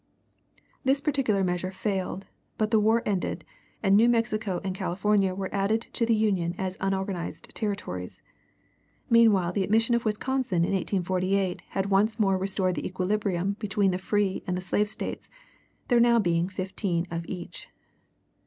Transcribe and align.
This 0.83 0.99
particular 0.99 1.43
measure 1.43 1.69
failed, 1.69 2.25
but 2.57 2.71
the 2.71 2.79
war 2.79 3.03
ended, 3.05 3.45
and 3.83 3.95
New 3.95 4.09
Mexico 4.09 4.59
and 4.63 4.73
California 4.73 5.35
were 5.35 5.53
added 5.53 5.85
to 5.93 6.07
the 6.07 6.15
Union 6.15 6.55
as 6.57 6.75
unorganized 6.79 7.53
Territories. 7.53 8.23
Meanwhile 9.11 9.51
the 9.51 9.63
admission 9.63 9.93
of 9.93 10.03
Wisconsin 10.03 10.63
in 10.65 10.71
1848 10.73 11.61
had 11.69 11.91
once 11.91 12.19
more 12.19 12.35
restored 12.39 12.73
the 12.73 12.85
equilibrium 12.87 13.57
between 13.59 13.91
the 13.91 13.99
free 13.99 14.41
and 14.47 14.57
the 14.57 14.61
slave 14.61 14.89
States, 14.89 15.29
there 15.87 15.99
being 16.19 16.45
now 16.45 16.49
fifteen 16.49 17.05
of 17.11 17.23
each. 17.27 17.69